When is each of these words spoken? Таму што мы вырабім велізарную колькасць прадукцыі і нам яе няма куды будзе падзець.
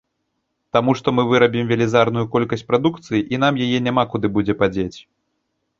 Таму 0.77 0.95
што 1.01 1.13
мы 1.17 1.25
вырабім 1.33 1.69
велізарную 1.73 2.25
колькасць 2.37 2.67
прадукцыі 2.71 3.21
і 3.35 3.45
нам 3.45 3.53
яе 3.69 3.77
няма 3.91 4.03
куды 4.15 4.27
будзе 4.41 4.53
падзець. 4.65 4.97